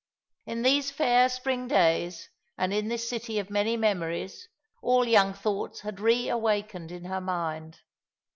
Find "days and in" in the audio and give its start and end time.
1.67-2.87